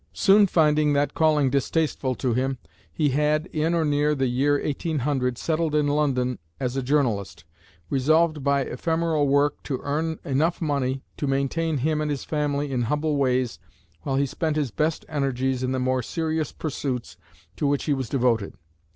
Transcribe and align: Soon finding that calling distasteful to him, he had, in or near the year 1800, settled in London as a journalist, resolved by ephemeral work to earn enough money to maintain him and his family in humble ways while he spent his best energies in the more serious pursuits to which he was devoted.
Soon 0.13 0.47
finding 0.47 0.93
that 0.93 1.13
calling 1.13 1.51
distasteful 1.51 2.15
to 2.15 2.33
him, 2.33 2.57
he 2.91 3.09
had, 3.09 3.45
in 3.53 3.75
or 3.75 3.85
near 3.85 4.15
the 4.15 4.25
year 4.25 4.53
1800, 4.59 5.37
settled 5.37 5.75
in 5.75 5.85
London 5.85 6.39
as 6.59 6.75
a 6.75 6.81
journalist, 6.81 7.45
resolved 7.87 8.43
by 8.43 8.61
ephemeral 8.61 9.27
work 9.27 9.61
to 9.61 9.79
earn 9.83 10.17
enough 10.25 10.59
money 10.59 11.03
to 11.17 11.27
maintain 11.27 11.77
him 11.77 12.01
and 12.01 12.09
his 12.09 12.23
family 12.23 12.71
in 12.71 12.81
humble 12.81 13.15
ways 13.15 13.59
while 14.01 14.15
he 14.15 14.25
spent 14.25 14.55
his 14.55 14.71
best 14.71 15.05
energies 15.07 15.61
in 15.61 15.71
the 15.71 15.77
more 15.77 16.01
serious 16.01 16.51
pursuits 16.51 17.15
to 17.55 17.67
which 17.67 17.83
he 17.83 17.93
was 17.93 18.09
devoted. 18.09 18.55